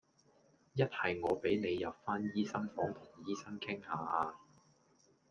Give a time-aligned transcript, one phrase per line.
[0.73, 4.33] 一係我俾你入返醫生房同醫生傾吓呀